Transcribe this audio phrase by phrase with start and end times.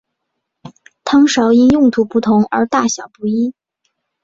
[1.03, 3.53] 汤勺因用途不同而大小不一。